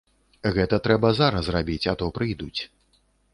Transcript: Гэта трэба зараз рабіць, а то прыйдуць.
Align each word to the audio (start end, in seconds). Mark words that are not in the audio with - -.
Гэта 0.55 0.79
трэба 0.87 1.11
зараз 1.19 1.51
рабіць, 1.57 1.83
а 1.93 1.95
то 2.01 2.09
прыйдуць. 2.17 2.61